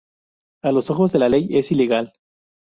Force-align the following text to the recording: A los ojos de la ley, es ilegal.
A 0.63 0.71
los 0.71 0.89
ojos 0.89 1.11
de 1.11 1.19
la 1.19 1.29
ley, 1.29 1.47
es 1.51 1.71
ilegal. 1.71 2.11